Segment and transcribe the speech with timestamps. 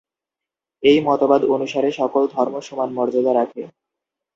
[0.83, 3.61] এই মতবাদ অনুসারে সকল ধর্ম সমান মর্যাদা রাখে।